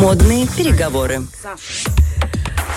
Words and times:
Модные 0.00 0.46
переговоры. 0.46 1.22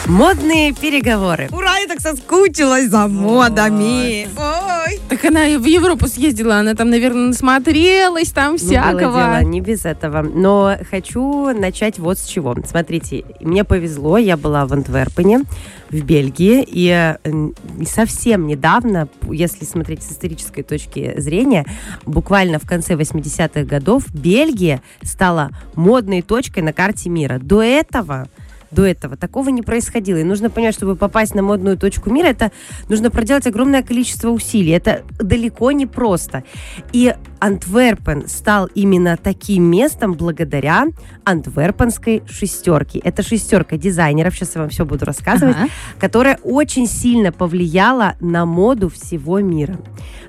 Модные 0.10 0.74
переговоры. 0.74 1.50
Ура, 1.52 1.78
я 1.78 1.88
так 1.88 2.00
соскучилась 2.02 2.90
за 2.90 3.08
модами. 3.08 4.28
Ой. 4.36 5.00
Так 5.08 5.24
она 5.26 5.42
в 5.60 5.66
Европу 5.66 6.08
съездила, 6.08 6.56
она 6.56 6.74
там, 6.74 6.90
наверное, 6.90 7.28
насмотрелась 7.28 8.32
там 8.32 8.54
Ну, 8.54 8.58
всякого. 8.58 8.94
было 9.12 9.40
дело, 9.40 9.44
не 9.44 9.62
без 9.62 9.86
этого. 9.86 10.24
Но 10.24 10.76
хочу 10.90 11.54
начать 11.54 12.00
вот 12.00 12.18
с 12.18 12.26
чего. 12.26 12.56
Смотрите, 12.68 13.24
мне 13.40 13.64
повезло, 13.64 14.18
я 14.18 14.36
была 14.36 14.66
в 14.66 14.74
Антверпене, 14.74 15.44
в 15.92 16.02
Бельгии, 16.02 16.66
и 16.68 16.90
э, 17.24 17.50
совсем 17.86 18.48
недавно, 18.48 19.10
если 19.30 19.64
смотреть 19.64 20.02
с 20.02 20.12
исторической 20.12 20.64
точки 20.64 21.14
зрения, 21.22 21.68
буквально 22.08 22.58
в 22.58 22.66
конце 22.68 22.96
80-х 22.96 23.62
годов 23.62 24.12
Бельгия 24.12 24.82
стала 25.04 25.52
модной 25.76 26.24
точкой 26.24 26.64
на 26.64 26.74
карте 26.74 27.10
мира. 27.12 27.38
До 27.40 27.62
этого 27.62 28.28
до 28.72 28.86
этого 28.86 29.18
такого 29.18 29.50
не 29.50 29.62
происходило. 29.62 30.18
И 30.18 30.24
нужно 30.24 30.50
понять, 30.50 30.76
чтобы 30.76 30.96
попасть 30.96 31.36
на 31.36 31.42
модную 31.42 31.78
точку 31.78 32.10
мира, 32.10 32.28
это 32.28 32.52
нужно 32.88 33.12
проделать 33.12 33.48
огромное 33.48 33.84
количество 33.84 34.30
усилий. 34.30 34.72
Это 34.72 35.04
далеко 35.20 35.72
не 35.72 35.86
просто. 35.86 36.44
И 36.92 37.14
Антверпен 37.40 38.28
стал 38.28 38.68
именно 38.76 39.18
таким 39.18 39.64
местом 39.64 40.14
благодаря 40.14 40.86
антверпенской 41.24 42.24
шестерке. 42.30 43.00
Это 43.00 43.24
шестерка 43.24 43.78
дизайнеров, 43.78 44.36
сейчас 44.36 44.56
я 44.56 44.62
вам 44.62 44.70
все 44.70 44.86
буду 44.86 45.06
рассказывать, 45.06 45.56
Ага. 45.56 45.70
которая 46.00 46.38
очень 46.44 46.88
сильно 46.88 47.32
повлияла 47.32 48.16
на 48.20 48.46
моду 48.46 48.90
всего 48.90 49.40
мира. 49.40 49.80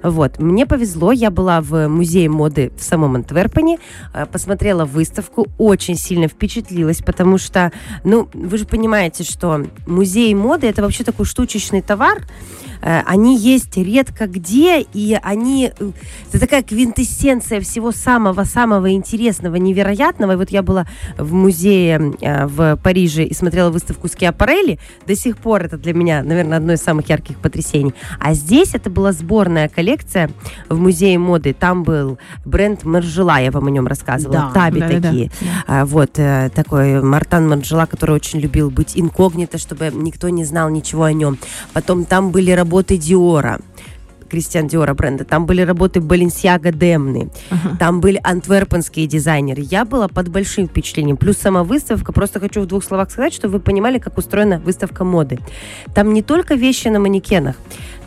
Вот, 0.03 0.39
мне 0.39 0.67
повезло, 0.67 1.13
я 1.13 1.31
была 1.31 1.61
в 1.61 1.89
музее 1.89 2.29
моды 2.31 2.73
в 2.79 2.83
самом 2.83 3.17
Антверпене, 3.17 3.79
э, 4.15 4.27
посмотрела 4.27 4.85
выставку, 4.85 5.47
очень 5.59 5.97
сильно 5.97 6.29
впечатлилась, 6.29 6.99
потому 7.03 7.37
что, 7.39 7.71
ну, 8.05 8.29
вы 8.33 8.57
же 8.57 8.65
понимаете, 8.65 9.25
что 9.25 9.67
музей 9.87 10.33
моды 10.35 10.67
это 10.69 10.81
вообще 10.83 11.05
такой 11.05 11.27
штучечный 11.27 11.83
товар, 11.83 12.23
Э, 12.83 13.03
они 13.05 13.37
есть 13.37 13.77
редко 13.77 14.27
где, 14.27 14.81
и 14.81 15.19
они... 15.23 15.71
э, 15.79 15.91
Это 16.31 16.41
такая 16.41 16.63
квинтэссенция 16.63 17.00
всего 17.05 17.93
самого-самого 17.93 18.93
интересного, 18.93 19.57
невероятного. 19.57 20.33
И 20.33 20.37
вот 20.37 20.51
я 20.51 20.63
была 20.63 20.87
в 21.17 21.33
музее 21.33 22.15
э, 22.21 22.47
в 22.47 22.77
Париже 22.77 23.25
и 23.25 23.35
смотрела 23.35 23.71
выставку 23.71 24.09
Скиапарелли. 24.09 24.79
До 25.07 25.15
сих 25.17 25.37
пор 25.39 25.63
это 25.63 25.79
для 25.79 25.95
меня, 25.95 26.23
наверное, 26.23 26.59
одно 26.59 26.73
из 26.73 26.83
самых 26.83 27.09
ярких 27.09 27.39
потрясений. 27.39 27.95
А 28.19 28.35
здесь 28.35 28.75
это 28.75 28.91
была 28.91 29.13
сборная 29.13 29.69
коллекция 29.69 30.31
в 30.69 30.79
музее 30.79 31.19
моды. 31.19 31.53
Там 31.53 31.83
был 31.83 32.19
бренд 32.45 32.85
Маржела, 32.85 33.39
я 33.39 33.51
вам 33.51 33.67
о 33.67 33.71
нем 33.71 33.87
рассказывала. 33.87 34.51
Да, 34.55 34.61
Таби 34.65 34.81
да-да-да. 34.81 35.09
такие. 35.09 35.31
А, 35.67 35.85
вот 35.85 36.19
э, 36.19 36.51
такой 36.55 37.03
Мартан 37.03 37.49
Марджела, 37.49 37.87
который 37.87 38.15
очень 38.15 38.41
любил 38.41 38.71
быть 38.71 38.93
инкогнито, 38.95 39.59
чтобы 39.59 39.91
никто 39.93 40.29
не 40.29 40.45
знал 40.45 40.69
ничего 40.69 41.05
о 41.05 41.13
нем. 41.13 41.39
Потом 41.73 42.05
там 42.05 42.31
были 42.31 42.51
работы 42.51 42.97
Диора. 42.97 43.61
Кристиан 44.31 44.69
Диора 44.69 44.95
бренда. 44.95 45.25
Там 45.25 45.45
были 45.45 45.63
работы 45.63 46.01
Баленсиага 46.01 46.73
Демны. 46.73 47.31
Там 47.79 48.01
были 48.01 48.21
антверпенские 48.23 49.07
дизайнеры. 49.07 49.63
Я 49.63 49.85
была 49.85 50.09
под 50.09 50.29
большим 50.29 50.69
впечатлением. 50.69 51.17
Плюс 51.17 51.37
сама 51.37 51.65
выставка. 51.65 52.13
Просто 52.13 52.41
хочу 52.41 52.63
в 52.63 52.67
двух 52.67 52.85
словах 52.85 53.11
сказать, 53.11 53.35
чтобы 53.35 53.55
вы 53.55 53.61
понимали, 53.61 53.99
как 53.99 54.17
устроена 54.17 54.59
выставка 54.59 55.05
моды. 55.05 55.39
Там 55.95 56.13
не 56.13 56.23
только 56.23 56.55
вещи 56.55 56.89
на 56.89 57.01
манекенах. 57.01 57.57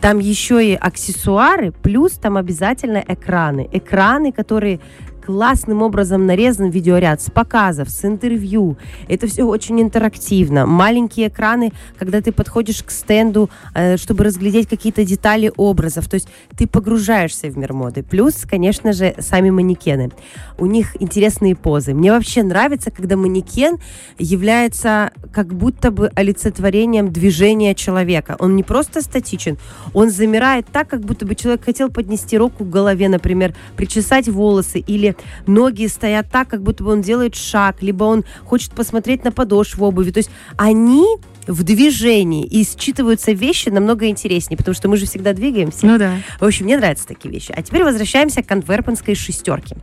Там 0.02 0.19
еще 0.19 0.65
и 0.65 0.75
аксессуары, 0.75 1.71
плюс 1.71 2.13
там 2.13 2.35
обязательно 2.37 3.03
экраны. 3.08 3.69
Экраны, 3.71 4.31
которые 4.31 4.80
классным 5.25 5.81
образом 5.81 6.25
нарезан 6.25 6.69
видеоряд 6.69 7.21
с 7.21 7.29
показов, 7.29 7.89
с 7.89 8.03
интервью. 8.05 8.77
Это 9.07 9.27
все 9.27 9.43
очень 9.43 9.81
интерактивно. 9.81 10.65
Маленькие 10.65 11.27
экраны, 11.27 11.71
когда 11.98 12.21
ты 12.21 12.31
подходишь 12.31 12.83
к 12.83 12.92
стенду, 12.92 13.49
э, 13.73 13.98
чтобы 13.98 14.23
разглядеть 14.23 14.67
какие-то 14.67 15.05
детали 15.05 15.52
образов. 15.55 16.08
То 16.09 16.15
есть 16.15 16.27
ты 16.58 16.67
погружаешься 16.67 17.48
в 17.48 17.58
мир 17.58 17.73
моды. 17.73 18.03
Плюс, 18.03 18.45
конечно 18.49 18.93
же, 18.93 19.15
сами 19.20 19.49
манекены. 19.49 20.11
У 20.58 20.65
них 20.65 20.95
интересные 20.99 21.55
позы. 21.55 21.93
Мне 21.93 22.11
вообще 22.11 22.43
нравится, 22.43 22.92
когда 22.92 23.15
манекен 23.15 23.77
является 24.19 25.11
как 25.31 25.53
будто 25.53 25.92
бы 25.92 26.11
олицетворением 26.15 27.11
движения 27.11 27.75
человека. 27.75 28.36
Он 28.39 28.55
не 28.55 28.64
просто 28.64 29.02
статичен, 29.02 29.58
он 29.93 30.09
замирает 30.09 30.67
так, 30.71 30.87
как 30.87 31.02
будто 31.02 31.25
бы 31.25 31.36
человек 31.36 31.64
хотел 31.64 31.89
поднести 31.89 32.37
руку 32.37 32.65
к 32.65 32.69
голове, 32.69 33.09
например, 33.09 33.55
причесать 33.75 34.27
волосы, 34.27 34.80
или 34.80 35.12
ноги 35.47 35.87
стоят 35.87 36.27
так, 36.31 36.47
как 36.47 36.61
будто 36.61 36.83
бы 36.83 36.91
он 36.91 37.01
делает 37.01 37.35
шаг, 37.35 37.81
либо 37.81 38.03
он 38.05 38.23
хочет 38.45 38.71
посмотреть 38.71 39.23
на 39.23 39.31
подошву 39.31 39.85
обуви. 39.85 40.11
То 40.11 40.19
есть 40.19 40.31
они 40.57 41.17
в 41.48 41.64
движении 41.64 42.45
и 42.45 42.64
считываются 42.64 43.31
вещи 43.31 43.70
намного 43.70 44.08
интереснее, 44.08 44.58
потому 44.58 44.76
что 44.76 44.89
мы 44.89 44.98
же 44.98 45.05
всегда 45.05 45.33
двигаемся. 45.33 45.86
Ну 45.86 45.98
да. 45.98 46.17
В 46.39 46.45
общем, 46.45 46.65
мне 46.65 46.77
нравятся 46.77 47.08
такие 47.08 47.33
вещи. 47.33 47.54
А 47.55 47.61
теперь 47.61 47.83
возвращаемся 47.83 48.43
к 48.43 48.52
антверпенской 48.52 49.15
шестерке. 49.15 49.77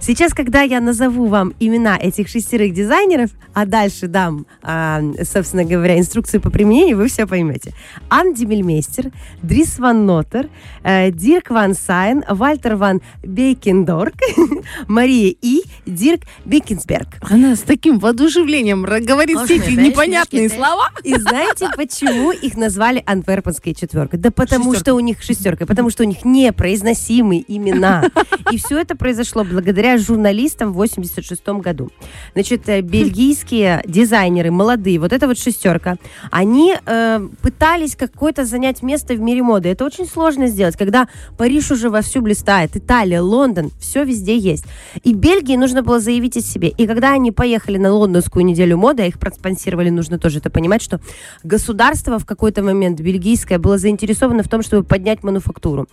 Сейчас, 0.00 0.32
когда 0.34 0.62
я 0.62 0.80
назову 0.80 1.26
вам 1.26 1.54
имена 1.60 1.96
этих 1.96 2.28
шестерых 2.28 2.72
дизайнеров, 2.74 3.30
а 3.52 3.66
дальше 3.66 4.08
дам, 4.08 4.46
а, 4.62 5.00
собственно 5.22 5.64
говоря, 5.64 5.98
инструкцию 5.98 6.40
по 6.40 6.50
применению, 6.50 6.96
вы 6.96 7.08
все 7.08 7.26
поймете. 7.26 7.72
Анн 8.08 8.34
Демельмейстер, 8.34 9.12
Дрис 9.42 9.78
Ван 9.78 10.06
Нотер, 10.06 10.48
э, 10.82 11.10
Дирк 11.10 11.50
Ван 11.50 11.74
Саен, 11.74 12.24
Вальтер 12.28 12.76
Ван 12.76 13.00
Бейрендонк, 13.22 14.14
Марина 14.88 15.34
Йи, 15.40 15.62
Дирк 15.86 16.22
Биккембергс. 16.44 17.08
Она 17.22 17.56
с 17.56 17.60
таким 17.60 17.98
воодушевлением 17.98 18.82
говорит 18.82 19.38
все 19.44 19.56
эти 19.56 19.70
непонятные 19.70 20.48
слова. 20.48 20.90
И 21.04 21.14
знаете, 21.18 21.68
почему 21.76 22.32
их 22.32 22.56
назвали 22.56 23.02
антверпенской 23.06 23.74
четверкой? 23.74 24.18
Да 24.18 24.30
потому 24.30 24.74
что 24.74 24.94
у 24.94 25.00
них 25.00 25.22
шестерка, 25.22 25.66
потому 25.66 25.90
что 25.90 26.02
у 26.02 26.06
них 26.06 26.24
непроизносимые 26.24 27.44
имена. 27.46 28.04
И 28.50 28.56
все 28.56 28.80
это 28.80 28.96
произошло 28.96 29.44
благодаря 29.44 29.98
журналистам 29.98 30.72
в 30.72 30.76
86 30.76 31.46
году. 31.60 31.90
Значит, 32.34 32.68
э, 32.68 32.80
бельгийские 32.80 33.82
дизайнеры, 33.86 34.50
молодые, 34.50 34.98
вот 34.98 35.12
эта 35.12 35.26
вот 35.26 35.38
шестерка, 35.38 35.96
они 36.30 36.74
э, 36.84 37.28
пытались 37.42 37.96
какое-то 37.96 38.44
занять 38.44 38.82
место 38.82 39.14
в 39.14 39.20
мире 39.20 39.42
моды. 39.42 39.68
Это 39.68 39.84
очень 39.84 40.06
сложно 40.06 40.46
сделать, 40.46 40.76
когда 40.76 41.08
Париж 41.36 41.70
уже 41.70 41.90
вовсю 41.90 42.22
блистает, 42.22 42.76
Италия, 42.76 43.20
Лондон, 43.20 43.70
все 43.78 44.04
везде 44.04 44.36
есть. 44.36 44.64
И 45.02 45.12
Бельгии 45.12 45.56
нужно 45.56 45.82
было 45.82 46.00
заявить 46.00 46.36
о 46.36 46.40
себе. 46.40 46.68
И 46.68 46.86
когда 46.86 47.12
они 47.12 47.30
поехали 47.30 47.76
на 47.76 47.92
лондонскую 47.92 48.44
неделю 48.44 48.78
моды, 48.78 49.02
а 49.02 49.06
их 49.06 49.18
проспонсировали, 49.18 49.90
нужно 49.90 50.18
тоже 50.18 50.38
это 50.38 50.50
понимать, 50.50 50.82
что 50.82 50.93
государство 51.42 52.18
в 52.18 52.26
какой-то 52.26 52.62
момент 52.62 53.00
бельгийское 53.00 53.58
было 53.58 53.78
заинтересовано 53.78 54.42
в 54.42 54.48
том, 54.48 54.62
чтобы 54.62 54.84
поднять 54.84 55.22
мануфактуру, 55.22 55.88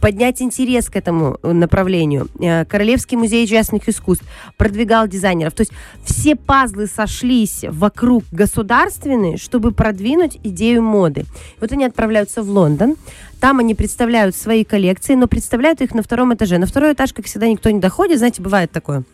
поднять 0.00 0.42
интерес 0.42 0.88
к 0.88 0.96
этому 0.96 1.38
э, 1.42 1.52
направлению. 1.52 2.28
Э, 2.40 2.64
Королевский 2.64 3.16
музей 3.16 3.46
частных 3.46 3.88
искусств 3.88 4.24
продвигал 4.56 5.08
дизайнеров. 5.08 5.54
То 5.54 5.62
есть 5.62 5.72
все 6.04 6.36
пазлы 6.36 6.86
сошлись 6.86 7.64
вокруг 7.68 8.24
государственной, 8.32 9.36
чтобы 9.36 9.72
продвинуть 9.72 10.38
идею 10.42 10.82
моды. 10.82 11.24
Вот 11.60 11.72
они 11.72 11.84
отправляются 11.84 12.42
в 12.42 12.50
Лондон. 12.50 12.96
Там 13.40 13.58
они 13.58 13.74
представляют 13.74 14.36
свои 14.36 14.64
коллекции, 14.64 15.14
но 15.14 15.26
представляют 15.26 15.80
их 15.80 15.94
на 15.94 16.02
втором 16.02 16.34
этаже. 16.34 16.58
На 16.58 16.66
второй 16.66 16.92
этаж, 16.92 17.12
как 17.12 17.24
всегда, 17.24 17.48
никто 17.48 17.70
не 17.70 17.80
доходит. 17.80 18.18
Знаете, 18.18 18.42
бывает 18.42 18.70
такое. 18.70 19.04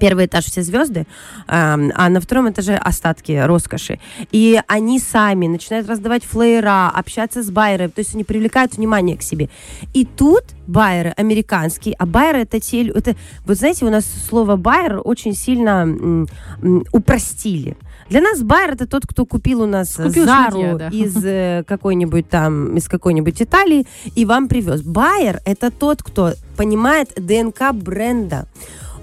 Первый 0.00 0.26
этаж 0.26 0.44
все 0.44 0.62
звезды, 0.62 1.06
а, 1.46 1.76
на 1.76 2.20
втором 2.20 2.50
этаже 2.50 2.74
остатки 2.74 3.32
роскоши. 3.32 3.98
И 4.30 4.60
они 4.66 4.98
сами 4.98 5.46
начинают 5.46 5.88
раздавать 5.88 6.24
флеера, 6.24 6.90
общаться 6.90 7.42
с 7.42 7.50
байерами, 7.50 7.88
то 7.88 8.00
есть 8.00 8.14
они 8.14 8.24
привлекают 8.24 8.74
внимание 8.76 9.16
к 9.16 9.22
себе. 9.22 9.48
И 9.94 10.04
тут 10.04 10.44
байеры 10.66 11.10
американские, 11.16 11.94
а 11.98 12.06
байеры 12.06 12.40
это 12.40 12.60
те, 12.60 12.88
это, 12.88 13.16
вот 13.44 13.56
знаете, 13.56 13.84
у 13.84 13.90
нас 13.90 14.04
слово 14.28 14.56
байер 14.56 15.00
очень 15.02 15.34
сильно 15.34 15.82
м, 15.82 16.28
м, 16.62 16.84
упростили. 16.92 17.76
Для 18.08 18.20
нас 18.20 18.42
байер 18.42 18.72
это 18.72 18.86
тот, 18.86 19.06
кто 19.06 19.24
купил 19.24 19.62
у 19.62 19.66
нас 19.66 19.94
Купил 19.94 20.26
Зару 20.26 20.50
шматья, 20.50 20.74
да. 20.76 20.88
из 20.88 21.16
э, 21.24 21.64
какой-нибудь 21.66 22.28
там, 22.28 22.76
из 22.76 22.88
какой-нибудь 22.88 23.40
Италии 23.40 23.86
и 24.16 24.24
вам 24.24 24.48
привез. 24.48 24.82
Байер 24.82 25.40
это 25.44 25.70
тот, 25.70 26.02
кто 26.02 26.32
понимает 26.56 27.12
ДНК 27.16 27.72
бренда. 27.72 28.48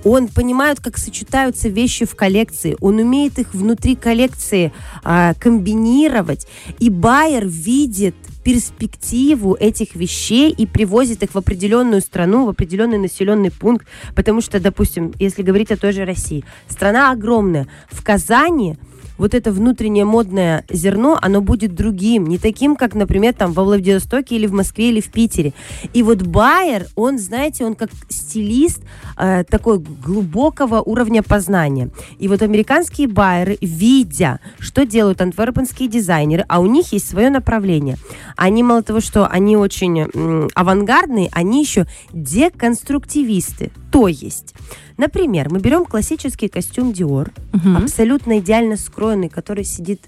Он 0.03 0.27
понимает, 0.27 0.79
как 0.79 0.97
сочетаются 0.97 1.69
вещи 1.69 2.05
в 2.05 2.15
коллекции. 2.15 2.77
Он 2.79 2.97
умеет 2.97 3.39
их 3.39 3.53
внутри 3.53 3.95
коллекции 3.95 4.71
а, 5.03 5.33
комбинировать. 5.33 6.47
И 6.79 6.89
байер 6.89 7.45
видит 7.45 8.15
перспективу 8.44 9.55
этих 9.55 9.95
вещей 9.95 10.51
и 10.51 10.65
привозит 10.65 11.21
их 11.23 11.35
в 11.35 11.38
определенную 11.38 12.01
страну, 12.01 12.45
в 12.45 12.49
определенный 12.49 12.97
населенный 12.97 13.51
пункт. 13.51 13.85
Потому 14.15 14.39
что, 14.41 14.59
допустим, 14.59 15.13
если 15.19 15.41
говорить 15.41 15.71
о 15.71 15.77
той 15.77 15.91
же 15.91 16.05
России, 16.05 16.45
страна 16.69 17.11
огромная. 17.11 17.67
В 17.91 18.03
Казани 18.03 18.77
вот 19.17 19.33
это 19.33 19.51
внутреннее 19.51 20.05
модное 20.05 20.63
зерно, 20.69 21.17
оно 21.21 21.41
будет 21.41 21.73
другим, 21.75 22.25
не 22.27 22.37
таким, 22.37 22.75
как, 22.75 22.95
например, 22.95 23.33
там 23.33 23.51
во 23.53 23.63
Владивостоке 23.63 24.35
или 24.35 24.47
в 24.47 24.53
Москве 24.53 24.89
или 24.89 25.01
в 25.01 25.09
Питере. 25.11 25.53
И 25.93 26.03
вот 26.03 26.21
Байер, 26.23 26.87
он, 26.95 27.17
знаете, 27.19 27.65
он 27.65 27.75
как 27.75 27.89
стилист 28.09 28.81
э, 29.17 29.43
такой 29.49 29.79
глубокого 29.79 30.81
уровня 30.81 31.23
познания. 31.23 31.89
И 32.19 32.27
вот 32.27 32.41
американские 32.41 33.07
байеры, 33.07 33.57
видя, 33.61 34.39
что 34.59 34.85
делают 34.85 35.21
антверпенские 35.21 35.89
дизайнеры, 35.89 36.45
а 36.47 36.59
у 36.59 36.65
них 36.67 36.91
есть 36.93 37.09
свое 37.09 37.29
направление. 37.29 37.97
Они 38.35 38.63
мало 38.63 38.83
того, 38.83 38.99
что 38.99 39.27
они 39.27 39.57
очень 39.57 39.99
м, 40.01 40.49
авангардные, 40.53 41.29
они 41.31 41.61
еще 41.61 41.85
деконструктивисты. 42.13 43.71
То 43.91 44.07
есть, 44.07 44.53
например, 44.97 45.49
мы 45.49 45.59
берем 45.59 45.85
классический 45.85 46.49
костюм 46.49 46.91
Dior, 46.91 47.31
Мгм. 47.53 47.77
абсолютно 47.77 48.39
идеально 48.39 48.75
скроенный, 49.07 49.30
который 49.30 49.63
сидит 49.63 50.01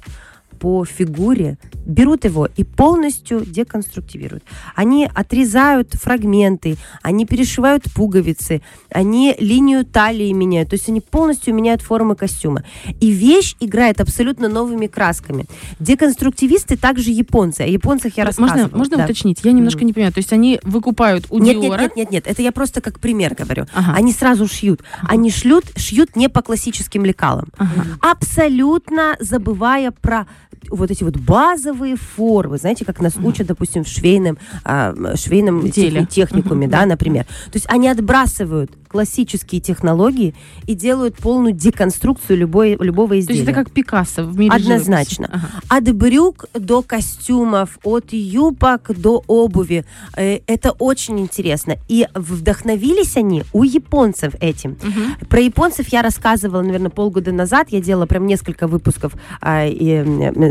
по 0.59 0.85
фигуре, 0.85 1.57
берут 1.85 2.25
его 2.25 2.47
и 2.55 2.63
полностью 2.63 3.45
деконструктивируют. 3.45 4.43
Они 4.75 5.09
отрезают 5.13 5.93
фрагменты, 5.93 6.77
они 7.01 7.25
перешивают 7.25 7.83
пуговицы, 7.95 8.61
они 8.91 9.35
линию 9.39 9.85
талии 9.85 10.31
меняют, 10.31 10.69
то 10.69 10.75
есть 10.75 10.89
они 10.89 11.01
полностью 11.01 11.53
меняют 11.55 11.81
формы 11.81 12.15
костюма. 12.15 12.63
И 12.99 13.11
вещь 13.11 13.55
играет 13.59 14.01
абсолютно 14.01 14.49
новыми 14.49 14.87
красками. 14.87 15.45
Деконструктивисты 15.79 16.77
также 16.77 17.11
японцы. 17.11 17.61
О 17.61 17.65
японцах 17.67 18.17
я 18.17 18.25
рассказывала. 18.25 18.63
Можно, 18.63 18.77
можно 18.77 18.97
да. 18.97 19.03
уточнить? 19.05 19.39
Я 19.43 19.51
немножко 19.51 19.83
не 19.83 19.93
понимаю. 19.93 20.13
То 20.13 20.19
есть 20.19 20.33
они 20.33 20.59
выкупают 20.63 21.25
у 21.29 21.39
Нет, 21.39 21.59
Диора... 21.59 21.81
нет, 21.81 21.95
нет, 21.95 21.95
нет, 21.95 22.11
нет, 22.11 22.27
это 22.27 22.41
я 22.41 22.51
просто 22.51 22.81
как 22.81 22.99
пример 22.99 23.35
говорю. 23.35 23.65
Ага. 23.73 23.93
Они 23.95 24.11
сразу 24.11 24.47
шьют. 24.47 24.81
Они 25.03 25.31
шлют, 25.31 25.65
шьют 25.75 26.15
не 26.15 26.29
по 26.29 26.41
классическим 26.41 27.05
лекалам. 27.05 27.49
Ага. 27.57 27.85
Абсолютно 28.01 29.15
забывая 29.19 29.91
про 29.91 30.27
вот 30.69 30.91
эти 30.91 31.03
вот 31.03 31.17
базовые 31.17 31.95
формы, 31.95 32.57
знаете, 32.57 32.85
как 32.85 32.99
нас 33.01 33.15
учат, 33.17 33.47
допустим, 33.47 33.83
в 33.83 33.87
швейном, 33.87 34.37
а, 34.63 34.93
швейном 35.15 35.61
Деле. 35.69 36.01
техни- 36.01 36.05
техникуме, 36.05 36.67
да. 36.67 36.85
например. 36.85 37.25
То 37.25 37.55
есть 37.55 37.65
они 37.69 37.87
отбрасывают 37.87 38.71
классические 38.89 39.61
технологии 39.61 40.33
и 40.67 40.73
делают 40.75 41.15
полную 41.15 41.53
деконструкцию 41.53 42.37
любой, 42.39 42.75
любого 42.79 43.09
То 43.09 43.19
изделия. 43.19 43.39
есть 43.39 43.49
это 43.49 43.57
как 43.57 43.71
Пикассо 43.71 44.23
в 44.23 44.37
мире 44.37 44.51
Однозначно. 44.55 45.27
живописи. 45.31 45.53
Ага. 45.69 45.77
От 45.77 45.95
брюк 45.95 46.45
до 46.53 46.81
костюмов, 46.81 47.77
от 47.83 48.11
юбок 48.13 48.91
до 48.99 49.23
обуви. 49.27 49.85
Э, 50.17 50.39
Это 50.47 50.71
очень 50.71 51.19
интересно. 51.19 51.77
И 51.87 52.07
вдохновились 52.15 53.15
они 53.17 53.43
у 53.53 53.63
японцев 53.63 54.33
этим. 54.41 54.77
Мгм. 54.81 55.27
Про 55.29 55.39
японцев 55.41 55.87
я 55.89 56.01
рассказывала, 56.01 56.61
наверное, 56.63 56.89
полгода 56.89 57.31
назад. 57.31 57.67
Я 57.69 57.81
делала 57.81 58.05
прям 58.07 58.25
несколько 58.25 58.67
выпусков. 58.67 59.13
а, 59.41 59.65
и, 59.67 60.03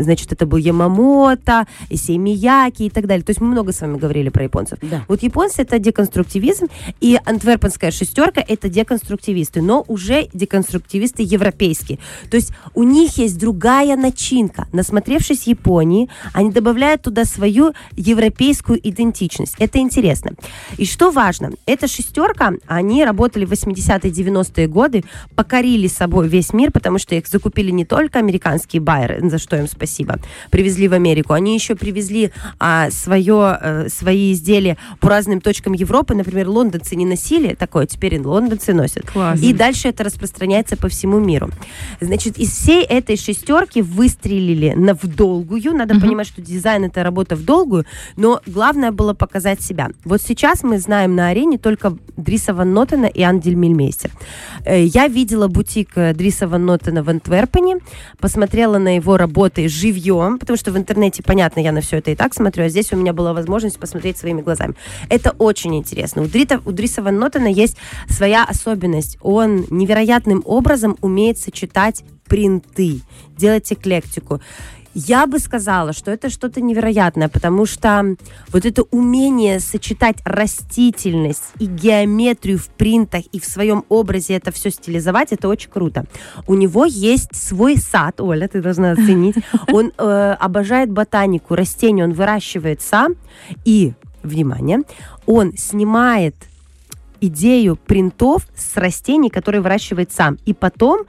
значит, 0.03 0.31
это 0.31 0.45
был 0.45 0.57
Ямамото, 0.57 1.67
Исей 1.89 2.17
Мияки 2.17 2.83
и 2.83 2.89
так 2.89 3.05
далее. 3.07 3.23
То 3.23 3.31
есть 3.31 3.41
мы 3.41 3.47
много 3.47 3.71
с 3.73 3.81
вами 3.81 3.97
говорили 3.97 4.29
про 4.29 4.43
японцев. 4.43 4.79
Да. 4.81 5.03
Вот 5.07 5.23
японцы 5.23 5.61
это 5.63 5.79
деконструктивизм, 5.79 6.67
и 7.01 7.19
антверпенская 7.25 7.91
шестерка 7.91 8.28
это 8.37 8.69
деконструктивисты, 8.69 9.61
но 9.61 9.83
уже 9.87 10.27
деконструктивисты 10.33 11.23
европейские. 11.23 11.99
То 12.29 12.37
есть 12.37 12.51
у 12.73 12.83
них 12.83 13.17
есть 13.17 13.37
другая 13.37 13.95
начинка. 13.95 14.67
Насмотревшись 14.71 15.47
Японии, 15.47 16.09
они 16.33 16.51
добавляют 16.51 17.01
туда 17.01 17.25
свою 17.25 17.73
европейскую 17.95 18.79
идентичность. 18.87 19.55
Это 19.59 19.79
интересно. 19.79 20.31
И 20.77 20.85
что 20.85 21.11
важно, 21.11 21.51
эта 21.65 21.87
шестерка, 21.87 22.53
они 22.67 23.03
работали 23.03 23.45
в 23.45 23.51
80-е, 23.51 24.11
90-е 24.11 24.67
годы, 24.67 25.03
покорили 25.35 25.87
собой 25.87 26.27
весь 26.27 26.53
мир, 26.53 26.71
потому 26.71 26.99
что 26.99 27.15
их 27.15 27.27
закупили 27.27 27.71
не 27.71 27.85
только 27.85 28.19
американские 28.19 28.81
байеры, 28.81 29.27
за 29.29 29.37
что 29.37 29.57
им 29.57 29.67
спасибо, 29.67 30.19
привезли 30.51 30.87
в 30.87 30.93
Америку, 30.93 31.33
они 31.33 31.53
еще 31.53 31.75
привезли 31.75 32.31
а, 32.59 32.89
свое, 32.91 33.57
э, 33.61 33.89
свои 33.89 34.33
изделия 34.33 34.77
по 34.99 35.09
разным 35.09 35.41
точкам 35.41 35.73
Европы. 35.73 36.15
Например, 36.15 36.49
лондонцы 36.49 36.95
не 36.95 37.05
носили 37.05 37.53
такое, 37.53 37.85
теперь 37.85 38.18
и 38.21 38.25
лондонцы 38.25 38.73
носят. 38.73 39.09
Класс. 39.11 39.39
И 39.41 39.53
дальше 39.53 39.87
это 39.89 40.03
распространяется 40.03 40.77
по 40.77 40.87
всему 40.89 41.19
миру. 41.19 41.49
Значит, 42.01 42.37
из 42.37 42.51
всей 42.51 42.83
этой 42.83 43.17
шестерки 43.17 43.81
выстрелили 43.81 44.73
на 44.75 44.93
в 44.93 45.05
долгую. 45.07 45.73
Надо 45.73 45.93
Мгм. 45.95 46.01
понимать, 46.03 46.27
что 46.27 46.41
дизайн 46.41 46.85
это 46.85 47.03
работа 47.03 47.35
в 47.35 47.43
долгую, 47.43 47.85
но 48.15 48.41
главное 48.45 48.91
было 48.91 49.13
показать 49.13 49.61
себя. 49.61 49.89
Вот 50.05 50.21
сейчас 50.21 50.63
мы 50.63 50.79
знаем 50.79 51.15
на 51.15 51.29
арене 51.29 51.57
только 51.57 51.95
Дриса 52.17 52.53
Ван 52.53 52.73
Нотена 52.73 53.05
и 53.05 53.21
Андель 53.21 53.55
Мильмейстер. 53.55 54.11
Э, 54.65 54.83
Я 54.83 55.07
видела 55.07 55.47
бутик 55.47 55.91
э, 55.95 56.13
Дриса 56.13 56.47
Ван 56.47 56.65
Нотена 56.65 57.03
в 57.03 57.09
Антверпене, 57.09 57.77
посмотрела 58.19 58.77
на 58.77 58.95
его 58.95 59.17
работы 59.17 59.67
живьем, 59.67 60.39
потому 60.39 60.57
что 60.57 60.71
в 60.71 60.77
интернете, 60.77 61.23
понятно, 61.23 61.59
я 61.59 61.71
на 61.71 61.81
все 61.81 61.97
это 61.97 62.11
и 62.11 62.15
так 62.15 62.33
смотрю, 62.33 62.65
а 62.65 62.69
здесь 62.69 62.91
у 62.93 62.95
меня 62.97 63.13
была 63.13 63.33
возможность 63.33 63.79
посмотреть 63.79 64.17
своими 64.17 64.41
глазами. 64.41 64.73
Это 65.09 65.31
очень 65.37 65.75
интересно. 65.75 66.21
У, 66.23 66.25
Дрита, 66.25 66.61
у 66.65 66.71
Дриса 66.71 67.01
Ван 67.01 67.17
Нотена 67.19 67.47
есть 67.47 67.77
своя 68.09 68.43
особенность. 68.43 69.17
Он 69.21 69.65
невероятным 69.69 70.41
образом 70.45 70.97
умеет 71.01 71.37
сочетать 71.37 72.03
принты, 72.27 73.01
делать 73.37 73.71
эклектику. 73.71 74.39
Я 74.95 75.27
бы 75.27 75.37
сказала, 75.39 75.93
что 75.93 76.11
это 76.11 76.29
что-то 76.29 76.61
невероятное, 76.61 77.29
потому 77.29 77.65
что 77.65 78.15
вот 78.49 78.65
это 78.65 78.83
умение 78.89 79.59
сочетать 79.59 80.17
растительность 80.25 81.53
и 81.59 81.67
геометрию 81.67 82.57
в 82.57 82.69
принтах 82.69 83.23
и 83.31 83.39
в 83.39 83.45
своем 83.45 83.85
образе 83.87 84.33
это 84.33 84.51
все 84.51 84.71
стилизовать, 84.71 85.31
это 85.31 85.47
очень 85.47 85.69
круто. 85.69 86.05
У 86.47 86.55
него 86.55 86.85
есть 86.85 87.35
свой 87.35 87.77
сад, 87.77 88.19
Оля, 88.19 88.47
ты 88.47 88.61
должна 88.61 88.91
оценить. 88.91 89.35
Он 89.71 89.91
э, 89.95 90.35
обожает 90.39 90.91
ботанику, 90.91 91.55
растения 91.55 92.03
он 92.03 92.13
выращивает 92.13 92.81
сам 92.81 93.15
и, 93.65 93.93
внимание, 94.23 94.81
он 95.25 95.55
снимает 95.55 96.35
идею 97.21 97.75
принтов 97.75 98.47
с 98.55 98.75
растений, 98.77 99.29
которые 99.29 99.61
выращивает 99.61 100.11
сам. 100.11 100.37
И 100.45 100.53
потом 100.53 101.05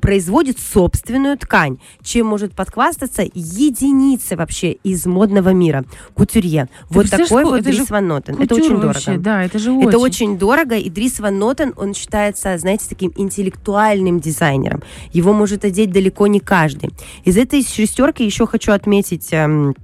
производит 0.00 0.58
собственную 0.58 1.38
ткань, 1.38 1.78
чем 2.02 2.26
может 2.26 2.54
подхвастаться 2.54 3.22
единицы 3.22 4.36
вообще 4.36 4.72
из 4.72 5.06
модного 5.06 5.50
мира. 5.50 5.84
Кутюрье. 6.14 6.68
вот 6.88 7.02
представляешь, 7.02 7.28
такой 7.28 7.44
вот 7.44 7.60
это 7.60 7.72
же 7.72 7.78
Дрис 7.78 7.90
Ван 7.90 8.08
Нотен. 8.08 8.34
Это 8.40 8.54
очень 8.54 8.76
вообще, 8.76 9.04
дорого. 9.06 9.22
Да, 9.22 9.44
это 9.44 9.58
же 9.58 9.72
очень. 9.72 9.88
Это 9.88 9.98
очень 9.98 10.38
дорого, 10.38 10.76
и 10.76 10.90
Дрис 10.90 11.20
Ван 11.20 11.38
Нотен, 11.38 11.72
он 11.76 11.94
считается, 11.94 12.56
знаете, 12.58 12.86
таким 12.88 13.12
интеллектуальным 13.16 14.20
дизайнером. 14.20 14.82
Его 15.12 15.32
может 15.32 15.64
одеть 15.64 15.90
далеко 15.90 16.26
не 16.26 16.40
каждый. 16.40 16.90
Из 17.24 17.36
этой 17.36 17.62
шестерки 17.62 18.24
еще 18.24 18.46
хочу 18.46 18.72
отметить 18.72 19.28
эм, 19.32 19.74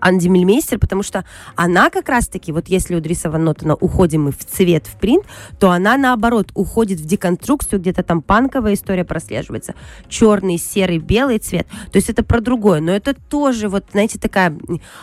Анди 0.00 0.28
Мильмейстер, 0.28 0.78
потому 0.78 1.02
что 1.02 1.24
она 1.56 1.90
как 1.90 2.08
раз-таки, 2.08 2.52
вот 2.52 2.68
если 2.68 2.94
у 2.94 3.00
Дриса 3.00 3.30
Ван 3.30 3.44
Нотена 3.44 3.74
уходим 3.74 4.24
мы 4.24 4.32
в 4.32 4.44
цвет, 4.44 4.86
в 4.86 4.98
принт, 4.98 5.24
то 5.58 5.70
она 5.70 5.96
наоборот 5.96 6.50
уходит 6.54 7.00
в 7.00 7.06
деконструкцию, 7.06 7.80
где-то 7.80 8.02
там 8.02 8.22
панковая 8.22 8.74
история 8.74 9.04
прослеживается. 9.04 9.74
Черный, 10.08 10.58
серый, 10.58 10.98
белый 10.98 11.38
цвет. 11.38 11.66
То 11.92 11.96
есть 11.96 12.08
это 12.08 12.24
про 12.24 12.40
другое. 12.40 12.80
Но 12.80 12.92
это 12.92 13.14
тоже, 13.14 13.68
вот, 13.68 13.84
знаете, 13.92 14.18
такая 14.18 14.56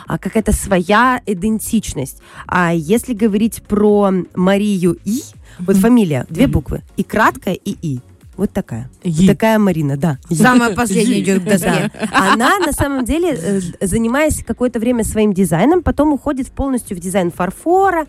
а, 0.07 0.17
какая-то 0.17 0.51
своя 0.51 1.21
идентичность. 1.25 2.21
А 2.47 2.73
если 2.73 3.13
говорить 3.13 3.63
про 3.63 4.11
Марию 4.35 4.97
И, 5.05 5.21
вот 5.59 5.77
фамилия, 5.77 6.25
две 6.29 6.47
буквы, 6.47 6.81
и 6.97 7.03
краткая, 7.03 7.55
и 7.55 7.71
И. 7.81 7.99
Вот 8.37 8.51
такая. 8.53 8.89
И. 9.03 9.27
Такая 9.27 9.59
Марина, 9.59 9.97
да. 9.97 10.17
Самое 10.31 10.73
последнее 10.73 11.21
идет 11.21 11.43
к 11.43 11.45
доске. 11.45 11.91
Да. 11.93 12.31
Она 12.31 12.57
на 12.59 12.71
самом 12.71 13.03
деле, 13.03 13.37
э, 13.37 13.59
занимаясь 13.81 14.43
какое-то 14.43 14.79
время 14.79 15.03
своим 15.03 15.33
дизайном, 15.33 15.83
потом 15.83 16.13
уходит 16.13 16.49
полностью 16.51 16.95
в 16.95 16.99
дизайн 16.99 17.31
фарфора, 17.31 18.07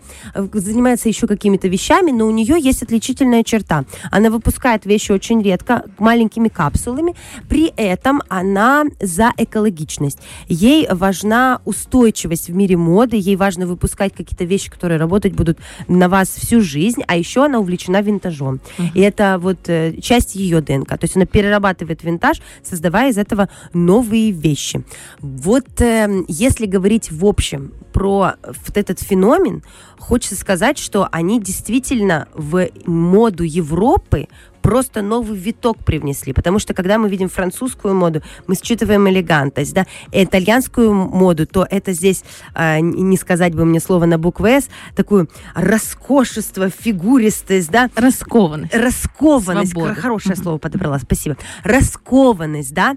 занимается 0.53 1.09
еще 1.09 1.27
какими-то 1.27 1.67
вещами, 1.67 2.11
но 2.11 2.25
у 2.25 2.31
нее 2.31 2.55
есть 2.59 2.81
отличительная 2.83 3.43
черта. 3.43 3.85
Она 4.11 4.29
выпускает 4.29 4.85
вещи 4.85 5.11
очень 5.11 5.41
редко, 5.41 5.83
маленькими 5.99 6.47
капсулами, 6.47 7.15
при 7.49 7.73
этом 7.75 8.21
она 8.29 8.85
за 9.01 9.33
экологичность. 9.37 10.19
Ей 10.47 10.87
важна 10.89 11.59
устойчивость 11.65 12.49
в 12.49 12.55
мире 12.55 12.77
моды, 12.77 13.17
ей 13.17 13.35
важно 13.35 13.67
выпускать 13.67 14.13
какие-то 14.13 14.45
вещи, 14.45 14.71
которые 14.71 14.99
работать 14.99 15.33
будут 15.33 15.59
на 15.87 16.07
вас 16.07 16.29
всю 16.29 16.61
жизнь, 16.61 17.01
а 17.07 17.17
еще 17.17 17.45
она 17.45 17.59
увлечена 17.59 18.01
винтажом. 18.01 18.61
И 18.93 19.01
это 19.01 19.37
вот 19.39 19.67
э, 19.67 19.95
часть 20.13 20.35
ее 20.35 20.61
ДНК. 20.61 20.89
То 20.89 21.05
есть 21.05 21.15
она 21.15 21.25
перерабатывает 21.25 22.03
винтаж, 22.03 22.39
создавая 22.61 23.09
из 23.09 23.17
этого 23.17 23.49
новые 23.73 24.29
вещи. 24.29 24.83
Вот 25.19 25.81
э, 25.81 26.23
если 26.27 26.67
говорить 26.67 27.11
в 27.11 27.25
общем 27.25 27.73
про 27.93 28.33
вот 28.43 28.77
этот 28.77 28.99
феномен, 28.99 29.63
хочется 29.97 30.35
сказать, 30.35 30.77
что 30.77 31.07
они 31.11 31.41
действительно 31.41 32.27
в 32.35 32.69
моду 32.85 33.43
Европы 33.43 34.27
просто 34.63 35.01
новый 35.01 35.37
виток 35.37 35.77
привнесли. 35.83 36.33
Потому 36.33 36.57
что 36.57 36.73
когда 36.73 36.97
мы 36.97 37.09
видим 37.09 37.29
французскую 37.29 37.93
моду, 37.93 38.23
мы 38.47 38.55
считываем 38.55 39.07
элегантность, 39.09 39.73
да, 39.73 39.85
итальянскую 40.11 40.93
моду, 40.93 41.45
то 41.45 41.67
это 41.69 41.91
здесь, 41.91 42.23
э, 42.55 42.79
не 42.79 43.17
сказать 43.17 43.53
бы 43.53 43.65
мне 43.65 43.79
слово 43.79 44.05
на 44.05 44.17
букву 44.17 44.47
«С», 44.47 44.69
такую 44.95 45.29
роскошество, 45.53 46.69
фигуристость, 46.69 47.69
да, 47.69 47.89
Раскованность. 47.95 48.73
раскованность, 48.73 49.71
Свобода. 49.73 49.95
хорошее 49.95 50.35
слово 50.37 50.57
подобрала, 50.57 50.97
спасибо, 50.97 51.37
раскованность, 51.63 52.73
да, 52.73 52.95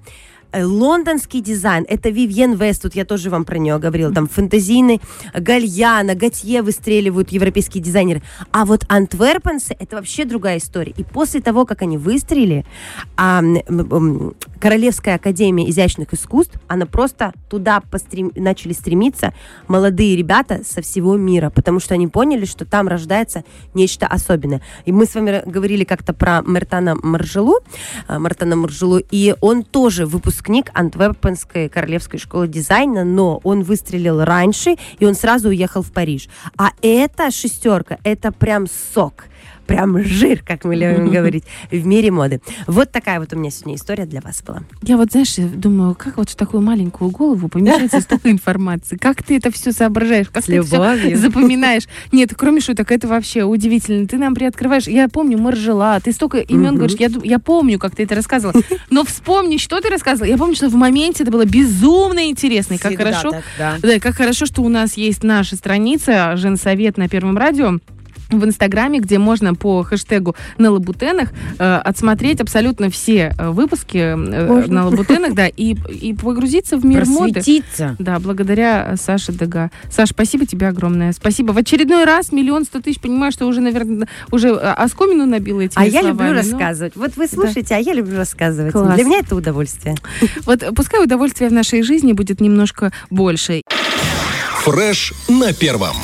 Лондонский 0.64 1.40
дизайн, 1.40 1.84
это 1.88 2.08
Вивьен 2.08 2.54
Вест, 2.54 2.82
тут 2.82 2.94
я 2.94 3.04
тоже 3.04 3.30
вам 3.30 3.44
про 3.44 3.58
нее 3.58 3.78
говорила, 3.78 4.12
там 4.12 4.28
фэнтезийный 4.28 5.00
Гальяна, 5.34 6.14
Готье 6.14 6.62
выстреливают 6.62 7.30
европейские 7.30 7.82
дизайнеры. 7.82 8.22
А 8.52 8.64
вот 8.64 8.84
антверпенцы, 8.88 9.76
это 9.78 9.96
вообще 9.96 10.24
другая 10.24 10.58
история. 10.58 10.92
И 10.96 11.04
после 11.04 11.40
того, 11.40 11.66
как 11.66 11.82
они 11.82 11.98
выстрелили, 11.98 12.64
а, 13.16 13.42
Королевская 14.60 15.16
академия 15.16 15.68
изящных 15.68 16.14
искусств, 16.14 16.58
она 16.66 16.86
просто 16.86 17.32
туда 17.50 17.80
пострем- 17.90 18.32
начали 18.34 18.72
стремиться 18.72 19.34
молодые 19.68 20.16
ребята 20.16 20.62
со 20.64 20.80
всего 20.80 21.16
мира, 21.16 21.50
потому 21.50 21.78
что 21.78 21.94
они 21.94 22.08
поняли, 22.08 22.46
что 22.46 22.64
там 22.64 22.88
рождается 22.88 23.44
нечто 23.74 24.06
особенное. 24.06 24.62
И 24.86 24.92
мы 24.92 25.06
с 25.06 25.14
вами 25.14 25.42
говорили 25.44 25.84
как-то 25.84 26.14
про 26.14 26.42
Мертана 26.46 26.96
Маржелу, 27.02 27.58
а, 28.08 28.18
Мартана 28.18 28.56
Маржелу, 28.56 29.00
и 29.10 29.34
он 29.40 29.62
тоже 29.62 30.06
выпускник 30.06 30.70
Антверпенской 30.74 31.68
королевской 31.68 32.18
школы 32.18 32.48
дизайна, 32.48 33.04
но 33.04 33.40
он 33.44 33.62
выстрелил 33.62 34.24
раньше, 34.24 34.76
и 34.98 35.04
он 35.04 35.14
сразу 35.14 35.48
уехал 35.48 35.82
в 35.82 35.92
Париж. 35.92 36.28
А 36.56 36.70
эта 36.82 37.30
шестерка, 37.30 37.98
это 38.04 38.32
прям 38.32 38.66
сок. 38.94 39.24
Прям 39.66 40.02
жир, 40.04 40.42
как 40.44 40.64
мы 40.64 40.76
любим 40.76 41.10
говорить, 41.12 41.44
в 41.70 41.86
мире 41.86 42.10
моды. 42.10 42.40
Вот 42.66 42.92
такая 42.92 43.18
вот 43.18 43.32
у 43.32 43.36
меня 43.36 43.50
сегодня 43.50 43.74
история 43.76 44.06
для 44.06 44.20
вас 44.20 44.42
была. 44.42 44.62
Я 44.82 44.96
вот, 44.96 45.10
знаешь, 45.10 45.34
думаю, 45.36 45.94
как 45.94 46.16
вот 46.18 46.30
в 46.30 46.36
такую 46.36 46.62
маленькую 46.62 47.10
голову 47.10 47.48
помещается 47.48 48.00
столько 48.00 48.30
информации? 48.30 48.96
Как 48.96 49.22
ты 49.22 49.36
это 49.36 49.50
все 49.50 49.72
соображаешь? 49.72 50.28
Как 50.28 50.44
С 50.44 50.46
ты 50.46 50.56
любовью. 50.56 51.16
запоминаешь? 51.16 51.84
Нет, 52.12 52.32
кроме 52.36 52.60
шуток, 52.60 52.92
это 52.92 53.08
вообще 53.08 53.42
удивительно. 53.42 54.06
Ты 54.06 54.18
нам 54.18 54.34
приоткрываешь. 54.34 54.86
Я 54.86 55.08
помню 55.08 55.38
Маржела, 55.38 55.98
ты 56.00 56.12
столько 56.12 56.38
имен 56.38 56.76
говоришь. 56.76 56.98
Я, 56.98 57.08
я 57.24 57.38
помню, 57.38 57.78
как 57.78 57.96
ты 57.96 58.04
это 58.04 58.14
рассказывала. 58.14 58.60
Но 58.90 59.04
вспомни, 59.04 59.56
что 59.56 59.80
ты 59.80 59.88
рассказывала. 59.88 60.28
Я 60.28 60.38
помню, 60.38 60.54
что 60.54 60.68
в 60.68 60.74
моменте 60.74 61.24
это 61.24 61.32
было 61.32 61.44
безумно 61.44 62.28
интересно. 62.28 62.74
И 62.74 62.78
как 62.78 62.92
Всегда 62.92 63.04
хорошо, 63.04 63.30
так, 63.30 63.44
да. 63.58 63.76
Да, 63.82 63.98
как 63.98 64.14
хорошо, 64.14 64.46
что 64.46 64.62
у 64.62 64.68
нас 64.68 64.96
есть 64.96 65.22
наша 65.22 65.56
страница 65.56 66.36
«Женсовет» 66.36 66.96
на 66.98 67.08
Первом 67.08 67.36
радио 67.36 67.78
в 68.30 68.44
Инстаграме, 68.44 69.00
где 69.00 69.18
можно 69.18 69.54
по 69.54 69.82
хэштегу 69.82 70.34
на 70.58 70.70
лабутенах 70.70 71.30
э, 71.58 71.76
отсмотреть 71.76 72.40
абсолютно 72.40 72.90
все 72.90 73.34
э, 73.36 73.50
выпуски 73.50 73.98
э, 73.98 74.16
Можно. 74.16 74.74
на 74.74 74.86
лабутенах, 74.86 75.34
да, 75.34 75.46
и, 75.46 75.76
и 75.88 76.14
погрузиться 76.14 76.76
в 76.76 76.84
мир 76.84 77.06
моды. 77.06 77.34
Просветиться. 77.34 77.96
Да, 77.98 78.18
благодаря 78.18 78.96
Саше 78.96 79.32
Дега. 79.32 79.70
Саш, 79.90 80.10
спасибо 80.10 80.46
тебе 80.46 80.68
огромное. 80.68 81.12
Спасибо. 81.12 81.52
В 81.52 81.58
очередной 81.58 82.04
раз 82.04 82.32
миллион 82.32 82.64
сто 82.64 82.80
тысяч. 82.80 83.00
Понимаю, 83.00 83.32
что 83.32 83.46
уже, 83.46 83.60
наверное, 83.60 84.08
уже 84.30 84.48
э, 84.48 84.52
оскомину 84.52 85.26
набила 85.26 85.60
этими 85.60 85.82
А 85.82 85.86
я 85.86 86.02
люблю 86.02 86.16
словами, 86.16 86.28
но 86.30 86.34
рассказывать. 86.34 86.96
Вот 86.96 87.16
вы 87.16 87.26
слушаете, 87.28 87.74
а 87.74 87.78
я 87.78 87.92
люблю 87.94 88.16
рассказывать. 88.16 88.72
Класс. 88.72 88.94
Для 88.94 89.04
меня 89.04 89.18
это 89.20 89.36
удовольствие. 89.36 89.96
Вот 90.44 90.64
пускай 90.74 91.02
удовольствия 91.02 91.48
в 91.48 91.52
нашей 91.52 91.82
жизни 91.82 92.12
будет 92.12 92.40
немножко 92.40 92.92
больше. 93.10 93.62
Фреш 94.64 95.12
на 95.28 95.52
первом. 95.52 95.96